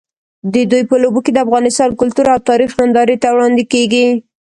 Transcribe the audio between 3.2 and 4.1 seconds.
ته وړاندې کېږي.